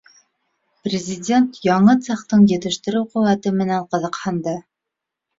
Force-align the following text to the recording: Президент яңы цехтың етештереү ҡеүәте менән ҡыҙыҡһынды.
Президент 0.85 1.59
яңы 1.65 1.93
цехтың 2.07 2.45
етештереү 2.51 3.01
ҡеүәте 3.11 3.53
менән 3.59 3.85
ҡыҙыҡһынды. 3.91 4.55